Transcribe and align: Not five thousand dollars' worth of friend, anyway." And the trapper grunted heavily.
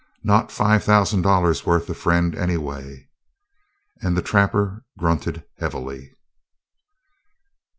Not 0.23 0.51
five 0.51 0.83
thousand 0.83 1.21
dollars' 1.21 1.63
worth 1.63 1.87
of 1.87 1.95
friend, 1.95 2.33
anyway." 2.33 3.07
And 4.01 4.17
the 4.17 4.23
trapper 4.23 4.83
grunted 4.97 5.43
heavily. 5.59 6.15